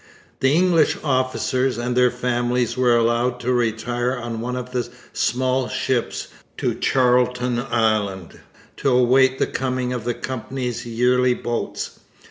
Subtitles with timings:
[0.39, 5.67] The English officers and their families were allowed to retire on one of the small
[5.67, 8.39] ships to Charlton Island
[8.77, 11.99] to await the coming of the Company's yearly boats.